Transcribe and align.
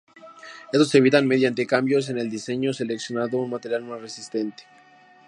Estos 0.73 0.89
se 0.89 0.97
evitan 0.97 1.27
mediante 1.27 1.67
cambios 1.67 2.09
en 2.09 2.17
el 2.17 2.27
diseño, 2.27 2.71
o 2.71 2.73
seleccionando 2.73 3.37
un 3.37 3.51
material 3.51 3.83
más 3.83 4.01
resistente. 4.01 4.63